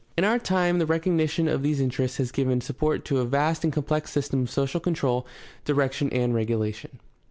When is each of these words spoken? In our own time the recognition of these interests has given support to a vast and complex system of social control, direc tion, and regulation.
In 0.17 0.23
our 0.23 0.33
own 0.33 0.39
time 0.39 0.79
the 0.79 0.87
recognition 0.87 1.47
of 1.47 1.61
these 1.61 1.79
interests 1.79 2.17
has 2.17 2.31
given 2.31 2.59
support 2.59 3.05
to 3.05 3.19
a 3.19 3.23
vast 3.25 3.63
and 3.63 3.71
complex 3.71 4.09
system 4.11 4.41
of 4.41 4.49
social 4.49 4.79
control, 4.79 5.27
direc 5.63 5.91
tion, 5.91 6.09
and 6.09 6.33
regulation. 6.33 6.97